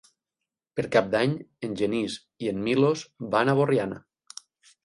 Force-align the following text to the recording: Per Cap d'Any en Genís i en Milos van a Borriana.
Per 0.79 0.85
Cap 0.95 1.11
d'Any 1.15 1.35
en 1.69 1.77
Genís 1.81 2.15
i 2.47 2.51
en 2.55 2.65
Milos 2.71 3.07
van 3.37 3.53
a 3.55 3.59
Borriana. 3.61 4.01